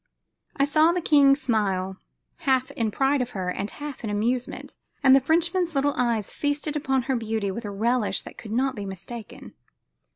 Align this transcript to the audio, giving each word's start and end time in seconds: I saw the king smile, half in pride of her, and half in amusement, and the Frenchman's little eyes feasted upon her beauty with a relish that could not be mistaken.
I 0.57 0.65
saw 0.65 0.91
the 0.91 0.99
king 0.99 1.35
smile, 1.35 1.97
half 2.37 2.71
in 2.71 2.89
pride 2.89 3.21
of 3.21 3.29
her, 3.37 3.49
and 3.49 3.69
half 3.69 4.03
in 4.03 4.09
amusement, 4.09 4.75
and 5.03 5.15
the 5.15 5.21
Frenchman's 5.21 5.75
little 5.75 5.93
eyes 5.95 6.33
feasted 6.33 6.75
upon 6.75 7.03
her 7.03 7.15
beauty 7.15 7.51
with 7.51 7.65
a 7.65 7.69
relish 7.69 8.23
that 8.23 8.35
could 8.39 8.49
not 8.51 8.73
be 8.75 8.87
mistaken. 8.87 9.53